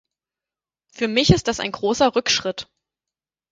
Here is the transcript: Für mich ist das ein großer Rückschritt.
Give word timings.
Für 0.91 1.07
mich 1.07 1.29
ist 1.29 1.47
das 1.47 1.59
ein 1.59 1.71
großer 1.71 2.15
Rückschritt. 2.15 2.67